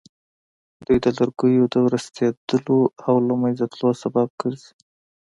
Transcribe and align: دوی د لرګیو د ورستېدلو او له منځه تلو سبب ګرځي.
دوی 0.85 0.97
د 1.05 1.07
لرګیو 1.17 1.65
د 1.73 1.75
ورستېدلو 1.85 2.79
او 3.07 3.15
له 3.27 3.33
منځه 3.41 3.65
تلو 3.71 3.89
سبب 4.03 4.27
ګرځي. 4.41 4.71